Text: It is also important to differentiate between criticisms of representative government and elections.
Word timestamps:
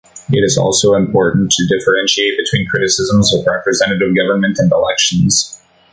It 0.31 0.43
is 0.43 0.57
also 0.57 0.95
important 0.95 1.51
to 1.51 1.67
differentiate 1.67 2.35
between 2.35 2.67
criticisms 2.67 3.31
of 3.35 3.45
representative 3.45 4.17
government 4.17 4.57
and 4.57 4.71
elections. 4.71 5.61